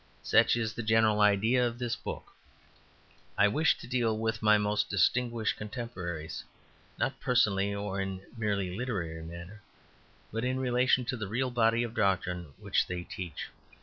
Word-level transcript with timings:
Such 0.23 0.55
is 0.55 0.73
the 0.73 0.81
general 0.81 1.19
idea 1.21 1.63
of 1.63 1.77
this 1.77 1.95
book. 1.95 2.31
I 3.37 3.47
wish 3.47 3.77
to 3.77 3.85
deal 3.85 4.17
with 4.17 4.41
my 4.41 4.57
most 4.57 4.89
distinguished 4.89 5.57
contemporaries, 5.57 6.43
not 6.97 7.19
personally 7.19 7.75
or 7.75 8.01
in 8.01 8.19
a 8.35 8.39
merely 8.39 8.75
literary 8.75 9.21
manner, 9.21 9.61
but 10.31 10.43
in 10.43 10.59
relation 10.59 11.05
to 11.05 11.15
the 11.17 11.27
real 11.27 11.51
body 11.51 11.83
of 11.83 11.93
doctrine 11.93 12.51
which 12.57 12.87
they 12.87 13.03
teach. 13.03 13.49